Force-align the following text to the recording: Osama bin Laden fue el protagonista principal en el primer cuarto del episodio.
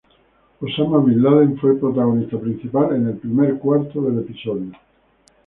Osama 0.61 0.99
bin 1.07 1.21
Laden 1.23 1.59
fue 1.59 1.73
el 1.73 1.79
protagonista 1.79 2.39
principal 2.39 2.95
en 2.95 3.05
el 3.09 3.17
primer 3.17 3.59
cuarto 3.59 4.01
del 4.01 4.17
episodio. 4.17 4.71